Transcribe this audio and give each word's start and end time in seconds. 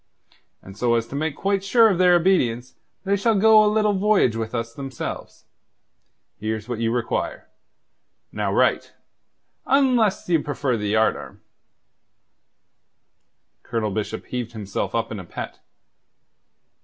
And 0.63 0.75
so 0.75 0.95
as 0.95 1.05
to 1.09 1.15
make 1.15 1.35
quite 1.35 1.63
sure 1.63 1.87
of 1.87 1.99
their 1.99 2.15
obedience, 2.15 2.73
they 3.03 3.15
shall 3.15 3.35
go 3.35 3.63
a 3.63 3.69
little 3.71 3.93
voyage 3.93 4.35
with 4.35 4.55
us, 4.55 4.73
themselves. 4.73 5.45
Here's 6.39 6.67
what 6.67 6.79
you 6.79 6.91
require. 6.91 7.47
Now 8.31 8.51
write 8.51 8.93
unless 9.67 10.27
you 10.27 10.41
prefer 10.41 10.75
the 10.75 10.89
yardarm." 10.93 11.41
Colonel 13.61 13.91
Bishop 13.91 14.25
heaved 14.25 14.53
himself 14.53 14.95
up 14.95 15.11
in 15.11 15.19
a 15.19 15.23
pet. 15.23 15.59